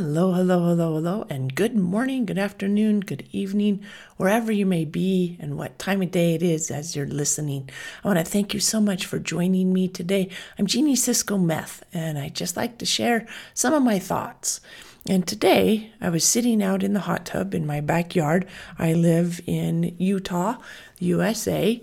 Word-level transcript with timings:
Hello, 0.00 0.32
hello, 0.32 0.64
hello, 0.64 0.94
hello, 0.94 1.26
and 1.28 1.54
good 1.54 1.76
morning, 1.76 2.24
good 2.24 2.38
afternoon, 2.38 3.00
good 3.00 3.28
evening, 3.32 3.84
wherever 4.16 4.50
you 4.50 4.64
may 4.64 4.86
be 4.86 5.36
and 5.38 5.58
what 5.58 5.78
time 5.78 6.00
of 6.00 6.10
day 6.10 6.34
it 6.34 6.42
is 6.42 6.70
as 6.70 6.96
you're 6.96 7.04
listening. 7.04 7.68
I 8.02 8.08
want 8.08 8.18
to 8.18 8.24
thank 8.24 8.54
you 8.54 8.60
so 8.60 8.80
much 8.80 9.04
for 9.04 9.18
joining 9.18 9.74
me 9.74 9.88
today. 9.88 10.30
I'm 10.58 10.66
Jeannie 10.66 10.96
Cisco 10.96 11.36
Meth, 11.36 11.84
and 11.92 12.18
I 12.18 12.30
just 12.30 12.56
like 12.56 12.78
to 12.78 12.86
share 12.86 13.26
some 13.52 13.74
of 13.74 13.82
my 13.82 13.98
thoughts. 13.98 14.62
And 15.06 15.26
today 15.26 15.92
I 16.00 16.08
was 16.08 16.24
sitting 16.24 16.62
out 16.62 16.82
in 16.82 16.94
the 16.94 17.00
hot 17.00 17.26
tub 17.26 17.52
in 17.52 17.66
my 17.66 17.82
backyard. 17.82 18.46
I 18.78 18.94
live 18.94 19.42
in 19.46 19.94
Utah, 19.98 20.56
USA, 20.98 21.78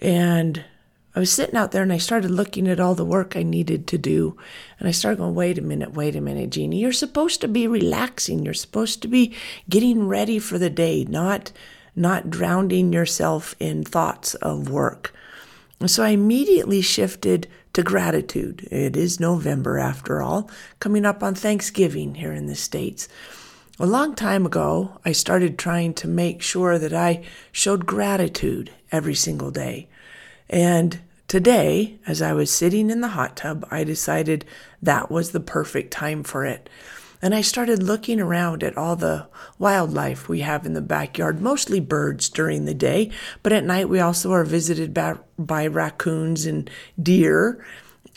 and 0.00 0.64
I 1.14 1.20
was 1.20 1.32
sitting 1.32 1.56
out 1.56 1.72
there 1.72 1.82
and 1.82 1.92
I 1.92 1.98
started 1.98 2.30
looking 2.30 2.68
at 2.68 2.78
all 2.78 2.94
the 2.94 3.04
work 3.04 3.36
I 3.36 3.42
needed 3.42 3.86
to 3.88 3.98
do. 3.98 4.36
And 4.78 4.88
I 4.88 4.92
started 4.92 5.18
going, 5.18 5.34
wait 5.34 5.58
a 5.58 5.62
minute, 5.62 5.92
wait 5.92 6.14
a 6.14 6.20
minute, 6.20 6.50
Jeannie. 6.50 6.78
You're 6.78 6.92
supposed 6.92 7.40
to 7.40 7.48
be 7.48 7.66
relaxing. 7.66 8.44
You're 8.44 8.54
supposed 8.54 9.02
to 9.02 9.08
be 9.08 9.34
getting 9.68 10.06
ready 10.06 10.38
for 10.38 10.58
the 10.58 10.70
day, 10.70 11.04
not 11.04 11.52
not 11.96 12.30
drowning 12.30 12.92
yourself 12.92 13.54
in 13.58 13.82
thoughts 13.82 14.34
of 14.36 14.70
work. 14.70 15.12
And 15.80 15.90
so 15.90 16.04
I 16.04 16.10
immediately 16.10 16.80
shifted 16.82 17.48
to 17.72 17.82
gratitude. 17.82 18.68
It 18.70 18.96
is 18.96 19.18
November 19.18 19.78
after 19.78 20.22
all, 20.22 20.48
coming 20.78 21.04
up 21.04 21.22
on 21.22 21.34
Thanksgiving 21.34 22.14
here 22.14 22.32
in 22.32 22.46
the 22.46 22.54
States. 22.54 23.08
A 23.78 23.86
long 23.86 24.14
time 24.14 24.44
ago, 24.46 25.00
I 25.04 25.12
started 25.12 25.58
trying 25.58 25.94
to 25.94 26.08
make 26.08 26.42
sure 26.42 26.78
that 26.78 26.92
I 26.92 27.24
showed 27.50 27.86
gratitude 27.86 28.70
every 28.92 29.14
single 29.14 29.50
day. 29.50 29.88
And 30.50 31.00
today, 31.28 31.98
as 32.06 32.20
I 32.20 32.32
was 32.32 32.50
sitting 32.50 32.90
in 32.90 33.00
the 33.00 33.08
hot 33.08 33.36
tub, 33.36 33.66
I 33.70 33.84
decided 33.84 34.44
that 34.82 35.10
was 35.10 35.30
the 35.30 35.40
perfect 35.40 35.92
time 35.92 36.24
for 36.24 36.44
it. 36.44 36.68
And 37.22 37.34
I 37.34 37.40
started 37.42 37.82
looking 37.82 38.18
around 38.18 38.64
at 38.64 38.76
all 38.76 38.96
the 38.96 39.28
wildlife 39.58 40.28
we 40.28 40.40
have 40.40 40.66
in 40.66 40.72
the 40.72 40.80
backyard, 40.80 41.40
mostly 41.40 41.78
birds 41.78 42.28
during 42.28 42.64
the 42.64 42.74
day, 42.74 43.10
but 43.42 43.52
at 43.52 43.64
night 43.64 43.88
we 43.88 44.00
also 44.00 44.32
are 44.32 44.44
visited 44.44 44.92
by, 44.92 45.16
by 45.38 45.66
raccoons 45.66 46.46
and 46.46 46.68
deer 47.00 47.64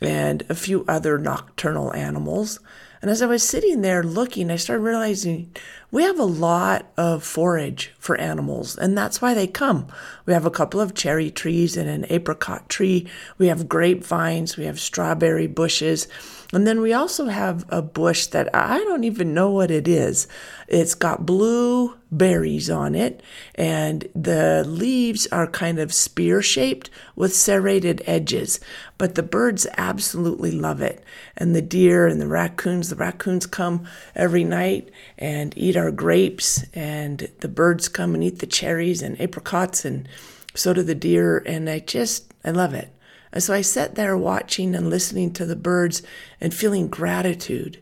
and 0.02 0.44
a 0.50 0.56
few 0.56 0.86
other 0.88 1.18
nocturnal 1.18 1.94
animals. 1.94 2.60
And 3.02 3.12
as 3.12 3.22
I 3.22 3.26
was 3.26 3.44
sitting 3.44 3.82
there 3.82 4.02
looking, 4.02 4.50
I 4.50 4.56
started 4.56 4.84
realizing 4.84 5.54
we 5.94 6.02
have 6.02 6.18
a 6.18 6.26
lot 6.26 6.88
of 6.98 7.24
forage 7.24 7.94
for 8.00 8.18
animals, 8.18 8.76
and 8.76 8.98
that's 8.98 9.22
why 9.22 9.36
they 9.36 9.46
come. 9.46 9.86
We 10.26 10.34
have 10.34 10.44
a 10.44 10.50
couple 10.50 10.82
of 10.82 10.96
cherry 10.96 11.30
trees 11.30 11.78
and 11.78 11.88
an 11.88 12.08
apricot 12.10 12.68
tree. 12.68 13.08
We 13.38 13.46
have 13.46 13.70
grapevines. 13.70 14.58
We 14.58 14.66
have 14.66 14.80
strawberry 14.80 15.46
bushes. 15.46 16.08
And 16.52 16.68
then 16.68 16.82
we 16.82 16.94
also 16.94 17.26
have 17.26 17.66
a 17.70 17.82
bush 17.82 18.28
that 18.28 18.54
I 18.56 18.78
don't 18.80 19.04
even 19.04 19.34
know 19.34 19.50
what 19.50 19.72
it 19.72 19.88
is. 19.88 20.28
It's 20.68 20.94
got 20.94 21.26
blue 21.26 21.96
berries 22.12 22.70
on 22.70 22.94
it, 22.94 23.24
and 23.56 24.08
the 24.14 24.64
leaves 24.68 25.26
are 25.32 25.48
kind 25.48 25.80
of 25.80 25.92
spear 25.92 26.44
shaped 26.44 26.92
with 27.16 27.36
serrated 27.36 28.04
edges. 28.06 28.60
But 29.00 29.16
the 29.16 29.24
birds 29.24 29.66
absolutely 29.78 30.52
love 30.52 30.80
it. 30.80 31.04
And 31.36 31.56
the 31.56 31.62
deer 31.62 32.06
and 32.06 32.22
the 32.22 32.28
raccoons, 32.28 32.90
the 32.90 32.96
raccoons 32.96 33.48
come 33.48 33.88
every 34.16 34.44
night 34.44 34.92
and 35.18 35.58
eat 35.58 35.76
our 35.76 35.83
grapes, 35.92 36.64
and 36.74 37.30
the 37.40 37.48
birds 37.48 37.88
come 37.88 38.14
and 38.14 38.24
eat 38.24 38.40
the 38.40 38.48
cherries 38.48 39.02
and 39.02 39.20
apricots, 39.20 39.86
and 39.86 40.08
so 40.54 40.74
do 40.74 40.84
the 40.84 40.96
deer. 40.96 41.40
And 41.46 41.70
I 41.70 41.80
just, 41.80 42.34
I 42.44 42.52
love 42.52 42.74
it. 42.74 42.90
And 43.32 43.42
so 43.42 43.54
I 43.54 43.62
sat 43.62 43.96
there 43.96 44.16
watching 44.16 44.76
and 44.76 44.90
listening 44.90 45.34
to 45.34 45.46
the 45.46 45.56
birds 45.56 46.04
and 46.40 46.54
feeling 46.54 46.88
gratitude 46.88 47.82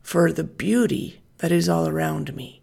for 0.00 0.32
the 0.32 0.44
beauty 0.44 1.20
that 1.38 1.50
is 1.50 1.68
all 1.68 1.88
around 1.88 2.36
me, 2.36 2.62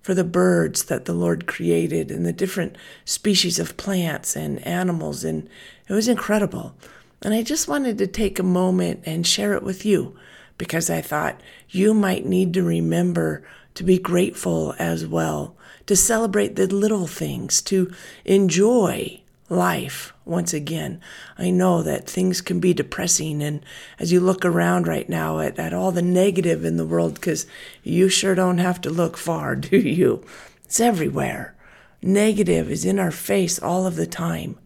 for 0.00 0.14
the 0.14 0.24
birds 0.24 0.84
that 0.84 1.04
the 1.04 1.12
Lord 1.12 1.46
created 1.46 2.10
and 2.10 2.24
the 2.24 2.32
different 2.32 2.76
species 3.04 3.58
of 3.58 3.76
plants 3.76 4.34
and 4.34 4.66
animals. 4.66 5.24
And 5.24 5.48
it 5.88 5.92
was 5.92 6.08
incredible. 6.08 6.74
And 7.20 7.34
I 7.34 7.42
just 7.42 7.68
wanted 7.68 7.98
to 7.98 8.06
take 8.06 8.38
a 8.38 8.42
moment 8.42 9.02
and 9.04 9.26
share 9.26 9.52
it 9.52 9.62
with 9.62 9.84
you 9.84 10.16
because 10.56 10.88
I 10.88 11.00
thought 11.00 11.40
you 11.68 11.92
might 11.94 12.24
need 12.24 12.54
to 12.54 12.62
remember 12.62 13.46
to 13.74 13.84
be 13.84 13.98
grateful 13.98 14.74
as 14.78 15.06
well, 15.06 15.56
to 15.86 15.96
celebrate 15.96 16.56
the 16.56 16.66
little 16.66 17.06
things, 17.06 17.60
to 17.62 17.92
enjoy 18.24 19.20
life 19.48 20.12
once 20.24 20.54
again. 20.54 21.00
I 21.36 21.50
know 21.50 21.82
that 21.82 22.08
things 22.08 22.40
can 22.40 22.60
be 22.60 22.72
depressing, 22.72 23.42
and 23.42 23.64
as 23.98 24.12
you 24.12 24.20
look 24.20 24.44
around 24.44 24.86
right 24.86 25.08
now 25.08 25.40
at, 25.40 25.58
at 25.58 25.74
all 25.74 25.92
the 25.92 26.02
negative 26.02 26.64
in 26.64 26.76
the 26.76 26.86
world, 26.86 27.14
because 27.14 27.46
you 27.82 28.08
sure 28.08 28.34
don't 28.34 28.58
have 28.58 28.80
to 28.82 28.90
look 28.90 29.16
far, 29.16 29.54
do 29.56 29.76
you? 29.76 30.24
It's 30.64 30.80
everywhere. 30.80 31.54
Negative 32.02 32.70
is 32.70 32.84
in 32.84 32.98
our 32.98 33.10
face 33.10 33.58
all 33.58 33.86
of 33.86 33.96
the 33.96 34.06
time. 34.06 34.58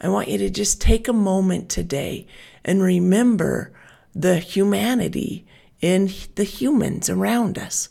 I 0.00 0.08
want 0.08 0.28
you 0.28 0.38
to 0.38 0.50
just 0.50 0.80
take 0.80 1.08
a 1.08 1.12
moment 1.12 1.68
today 1.68 2.26
and 2.64 2.82
remember 2.82 3.72
the 4.14 4.38
humanity 4.38 5.46
in 5.86 6.10
the 6.34 6.42
humans 6.42 7.08
around 7.08 7.56
us. 7.56 7.88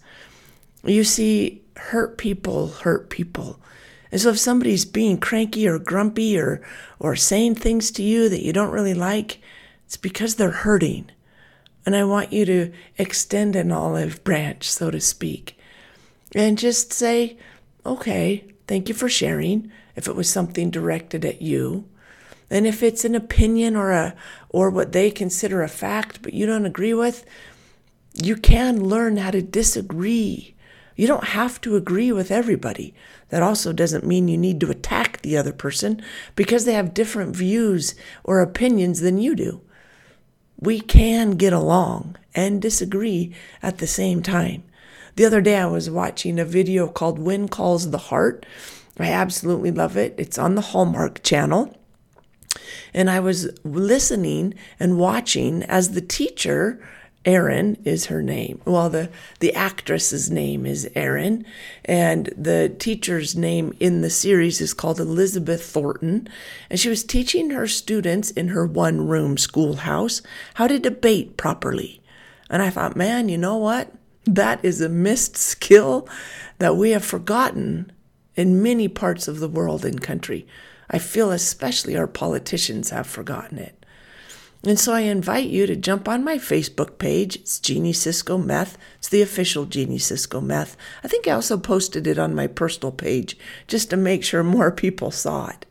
You 0.83 1.05
see, 1.05 1.63
hurt 1.77 2.17
people 2.17 2.67
hurt 2.67 3.09
people. 3.09 3.57
And 4.11 4.19
so 4.19 4.31
if 4.31 4.39
somebody's 4.39 4.83
being 4.83 5.17
cranky 5.17 5.65
or 5.65 5.79
grumpy 5.79 6.37
or, 6.37 6.61
or 6.99 7.15
saying 7.15 7.55
things 7.55 7.91
to 7.91 8.03
you 8.03 8.27
that 8.27 8.43
you 8.43 8.51
don't 8.51 8.71
really 8.71 8.93
like, 8.93 9.39
it's 9.85 9.95
because 9.95 10.35
they're 10.35 10.51
hurting. 10.51 11.09
And 11.85 11.95
I 11.95 12.03
want 12.03 12.33
you 12.33 12.43
to 12.45 12.71
extend 12.97 13.55
an 13.55 13.71
olive 13.71 14.23
branch, 14.25 14.69
so 14.69 14.91
to 14.91 14.99
speak, 14.99 15.57
and 16.33 16.57
just 16.57 16.91
say, 16.91 17.37
okay, 17.85 18.43
thank 18.67 18.89
you 18.89 18.95
for 18.95 19.07
sharing. 19.07 19.71
If 19.95 20.09
it 20.09 20.15
was 20.15 20.29
something 20.29 20.69
directed 20.69 21.23
at 21.23 21.41
you, 21.41 21.87
and 22.49 22.67
if 22.67 22.83
it's 22.83 23.05
an 23.05 23.15
opinion 23.15 23.75
or 23.77 23.91
a 23.91 24.15
or 24.49 24.69
what 24.69 24.91
they 24.91 25.11
consider 25.11 25.61
a 25.61 25.69
fact, 25.69 26.21
but 26.21 26.33
you 26.33 26.45
don't 26.45 26.65
agree 26.65 26.93
with, 26.93 27.25
you 28.21 28.35
can 28.35 28.83
learn 28.83 29.17
how 29.17 29.31
to 29.31 29.41
disagree 29.41 30.55
you 30.95 31.07
don't 31.07 31.25
have 31.25 31.59
to 31.61 31.75
agree 31.75 32.11
with 32.11 32.31
everybody. 32.31 32.93
That 33.29 33.43
also 33.43 33.73
doesn't 33.73 34.05
mean 34.05 34.27
you 34.27 34.37
need 34.37 34.59
to 34.61 34.69
attack 34.69 35.21
the 35.21 35.37
other 35.37 35.51
person 35.51 36.01
because 36.35 36.65
they 36.65 36.73
have 36.73 36.93
different 36.93 37.35
views 37.35 37.95
or 38.23 38.39
opinions 38.39 39.01
than 39.01 39.17
you 39.17 39.35
do. 39.35 39.61
We 40.57 40.79
can 40.79 41.31
get 41.31 41.51
along 41.51 42.15
and 42.33 42.61
disagree 42.61 43.35
at 43.61 43.79
the 43.79 43.87
same 43.87 44.23
time. 44.23 44.63
The 45.17 45.25
other 45.25 45.41
day 45.41 45.57
I 45.57 45.65
was 45.65 45.89
watching 45.89 46.39
a 46.39 46.45
video 46.45 46.87
called 46.87 47.19
When 47.19 47.49
Calls 47.49 47.91
the 47.91 47.97
Heart. 47.97 48.45
I 48.97 49.11
absolutely 49.11 49.71
love 49.71 49.97
it. 49.97 50.15
It's 50.17 50.37
on 50.37 50.55
the 50.55 50.61
Hallmark 50.61 51.23
channel. 51.23 51.75
And 52.93 53.09
I 53.09 53.19
was 53.19 53.49
listening 53.65 54.53
and 54.79 54.97
watching 54.97 55.63
as 55.63 55.91
the 55.91 56.01
teacher 56.01 56.81
Erin 57.25 57.77
is 57.83 58.05
her 58.05 58.21
name. 58.21 58.61
Well, 58.65 58.89
the, 58.89 59.09
the 59.39 59.53
actress's 59.53 60.29
name 60.29 60.65
is 60.65 60.89
Erin, 60.93 61.45
and 61.83 62.27
the 62.37 62.73
teacher's 62.77 63.35
name 63.35 63.75
in 63.79 64.01
the 64.01 64.09
series 64.09 64.61
is 64.61 64.73
called 64.73 64.99
Elizabeth 64.99 65.65
Thornton. 65.65 66.29
And 66.69 66.79
she 66.79 66.89
was 66.89 67.03
teaching 67.03 67.49
her 67.49 67.67
students 67.67 68.29
in 68.31 68.49
her 68.49 68.65
one 68.65 69.07
room 69.07 69.37
schoolhouse 69.37 70.21
how 70.53 70.67
to 70.67 70.79
debate 70.79 71.35
properly. 71.35 72.01
And 72.49 72.61
I 72.61 72.69
thought, 72.69 72.95
man, 72.95 73.27
you 73.27 73.37
know 73.37 73.57
what? 73.57 73.91
That 74.25 74.63
is 74.63 74.81
a 74.81 74.89
missed 74.89 75.35
skill 75.35 76.07
that 76.59 76.77
we 76.77 76.91
have 76.91 77.05
forgotten 77.05 77.91
in 78.35 78.61
many 78.61 78.87
parts 78.87 79.27
of 79.27 79.39
the 79.39 79.49
world 79.49 79.83
and 79.83 80.01
country. 80.01 80.45
I 80.89 80.99
feel 80.99 81.31
especially 81.31 81.97
our 81.97 82.07
politicians 82.07 82.91
have 82.91 83.07
forgotten 83.07 83.57
it. 83.57 83.84
And 84.65 84.79
so 84.79 84.93
I 84.93 85.01
invite 85.01 85.49
you 85.49 85.67
to 85.67 85.75
jump 85.75 86.09
on 86.09 86.23
my 86.23 86.37
Facebook 86.39 86.97
page. 86.97 87.35
It's 87.35 87.59
Jeannie 87.59 87.93
Cisco 87.93 88.37
Meth. 88.37 88.79
It's 88.97 89.09
the 89.09 89.21
official 89.21 89.65
Jeannie 89.65 89.99
Cisco 89.99 90.41
Meth. 90.41 90.75
I 91.03 91.07
think 91.07 91.27
I 91.27 91.31
also 91.31 91.57
posted 91.57 92.07
it 92.07 92.17
on 92.17 92.33
my 92.33 92.47
personal 92.47 92.91
page 92.91 93.37
just 93.67 93.91
to 93.91 93.97
make 93.97 94.23
sure 94.23 94.43
more 94.43 94.71
people 94.85 95.11
saw 95.11 95.49
it. 95.49 95.67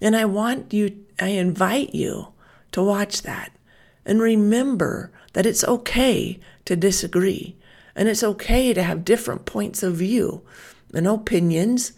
And 0.00 0.16
I 0.16 0.24
want 0.24 0.72
you, 0.72 1.04
I 1.20 1.28
invite 1.28 1.94
you 1.94 2.28
to 2.72 2.82
watch 2.82 3.22
that 3.22 3.52
and 4.04 4.20
remember 4.20 5.12
that 5.34 5.46
it's 5.46 5.64
okay 5.64 6.40
to 6.64 6.74
disagree 6.74 7.56
and 7.94 8.08
it's 8.08 8.24
okay 8.24 8.74
to 8.74 8.82
have 8.82 9.04
different 9.04 9.46
points 9.46 9.82
of 9.82 9.94
view 9.94 10.42
and 10.92 11.06
opinions. 11.06 11.92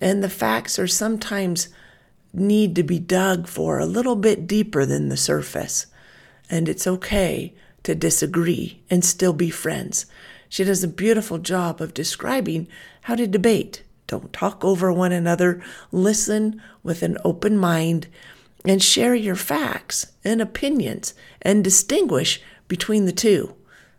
And 0.00 0.22
the 0.22 0.30
facts 0.30 0.78
are 0.78 0.86
sometimes 0.86 1.68
need 2.34 2.74
to 2.76 2.82
be 2.82 2.98
dug 2.98 3.48
for 3.48 3.78
a 3.78 3.86
little 3.86 4.16
bit 4.16 4.46
deeper 4.46 4.84
than 4.84 5.08
the 5.08 5.16
surface. 5.16 5.86
And 6.50 6.68
it's 6.68 6.86
okay 6.86 7.54
to 7.84 7.94
disagree 7.94 8.82
and 8.90 9.04
still 9.04 9.32
be 9.32 9.50
friends. 9.50 10.06
She 10.48 10.64
does 10.64 10.84
a 10.84 10.88
beautiful 10.88 11.38
job 11.38 11.80
of 11.80 11.94
describing 11.94 12.68
how 13.02 13.14
to 13.14 13.26
debate. 13.26 13.82
Don't 14.06 14.32
talk 14.32 14.64
over 14.64 14.92
one 14.92 15.12
another, 15.12 15.62
listen 15.90 16.60
with 16.82 17.02
an 17.02 17.16
open 17.24 17.56
mind, 17.56 18.06
and 18.64 18.82
share 18.82 19.14
your 19.14 19.36
facts 19.36 20.12
and 20.22 20.40
opinions 20.40 21.14
and 21.42 21.64
distinguish 21.64 22.40
between 22.68 23.04
the 23.06 23.12
two. 23.12 23.54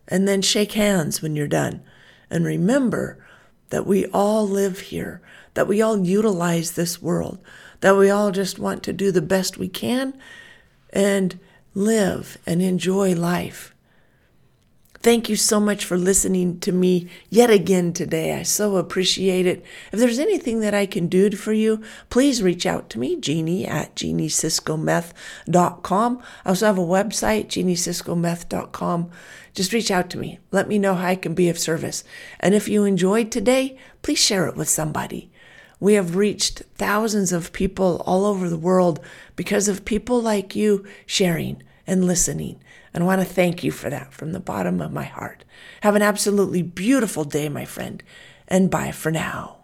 and 0.08 0.26
then 0.26 0.42
shake 0.42 0.72
hands 0.72 1.20
when 1.20 1.36
you're 1.36 1.48
done. 1.48 1.82
And 2.30 2.44
remember 2.44 3.24
that 3.70 3.86
we 3.86 4.06
all 4.06 4.46
live 4.48 4.80
here, 4.80 5.20
that 5.54 5.66
we 5.66 5.82
all 5.82 5.98
utilize 6.04 6.72
this 6.72 7.02
world, 7.02 7.38
that 7.86 7.96
we 7.96 8.10
all 8.10 8.32
just 8.32 8.58
want 8.58 8.82
to 8.82 8.92
do 8.92 9.12
the 9.12 9.22
best 9.22 9.58
we 9.58 9.68
can 9.68 10.18
and 10.90 11.38
live 11.72 12.36
and 12.44 12.60
enjoy 12.60 13.14
life. 13.14 13.72
Thank 15.02 15.28
you 15.28 15.36
so 15.36 15.60
much 15.60 15.84
for 15.84 15.96
listening 15.96 16.58
to 16.60 16.72
me 16.72 17.08
yet 17.30 17.48
again 17.48 17.92
today. 17.92 18.34
I 18.34 18.42
so 18.42 18.74
appreciate 18.74 19.46
it. 19.46 19.64
If 19.92 20.00
there's 20.00 20.18
anything 20.18 20.58
that 20.60 20.72
I 20.74 20.86
can 20.86 21.06
do 21.06 21.30
for 21.30 21.52
you, 21.52 21.80
please 22.10 22.42
reach 22.42 22.66
out 22.66 22.90
to 22.90 22.98
me, 22.98 23.20
Jeannie 23.20 23.64
at 23.64 23.94
jeanniesiscometh.com. 23.94 26.22
I 26.44 26.48
also 26.48 26.66
have 26.66 26.78
a 26.78 26.80
website, 26.80 27.46
jeanniesiscometh.com. 27.46 29.10
Just 29.54 29.72
reach 29.72 29.92
out 29.92 30.10
to 30.10 30.18
me. 30.18 30.40
Let 30.50 30.66
me 30.66 30.80
know 30.80 30.96
how 30.96 31.06
I 31.06 31.14
can 31.14 31.34
be 31.34 31.48
of 31.48 31.56
service. 31.56 32.02
And 32.40 32.52
if 32.52 32.68
you 32.68 32.84
enjoyed 32.84 33.30
today, 33.30 33.78
please 34.02 34.18
share 34.18 34.48
it 34.48 34.56
with 34.56 34.68
somebody. 34.68 35.30
We 35.78 35.94
have 35.94 36.16
reached 36.16 36.62
thousands 36.74 37.32
of 37.32 37.52
people 37.52 38.02
all 38.06 38.24
over 38.24 38.48
the 38.48 38.56
world 38.56 39.00
because 39.34 39.68
of 39.68 39.84
people 39.84 40.20
like 40.20 40.56
you 40.56 40.86
sharing 41.04 41.62
and 41.86 42.06
listening. 42.06 42.62
And 42.94 43.04
I 43.04 43.06
want 43.06 43.20
to 43.20 43.26
thank 43.26 43.62
you 43.62 43.70
for 43.70 43.90
that 43.90 44.12
from 44.12 44.32
the 44.32 44.40
bottom 44.40 44.80
of 44.80 44.92
my 44.92 45.04
heart. 45.04 45.44
Have 45.82 45.94
an 45.94 46.02
absolutely 46.02 46.62
beautiful 46.62 47.24
day, 47.24 47.48
my 47.48 47.66
friend, 47.66 48.02
and 48.48 48.70
bye 48.70 48.90
for 48.90 49.10
now. 49.10 49.55